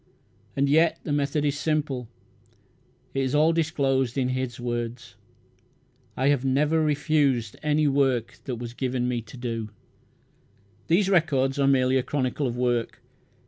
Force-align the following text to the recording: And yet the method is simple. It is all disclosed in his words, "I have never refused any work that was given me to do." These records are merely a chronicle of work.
And 0.55 0.67
yet 0.67 0.97
the 1.03 1.11
method 1.11 1.45
is 1.45 1.59
simple. 1.59 2.07
It 3.13 3.19
is 3.21 3.35
all 3.35 3.53
disclosed 3.53 4.17
in 4.17 4.29
his 4.29 4.59
words, 4.59 5.15
"I 6.17 6.29
have 6.29 6.43
never 6.43 6.81
refused 6.81 7.55
any 7.61 7.87
work 7.87 8.39
that 8.45 8.55
was 8.55 8.73
given 8.73 9.07
me 9.07 9.21
to 9.21 9.37
do." 9.37 9.69
These 10.87 11.07
records 11.07 11.59
are 11.59 11.67
merely 11.67 11.97
a 11.97 12.01
chronicle 12.01 12.47
of 12.47 12.57
work. 12.57 13.03